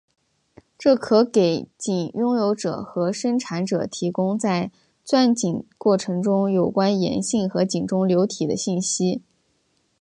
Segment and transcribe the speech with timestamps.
[0.79, 4.71] 这可给井拥有者和生产者提供在
[5.03, 9.21] 钻井过程中有关岩性和井中流体的信息。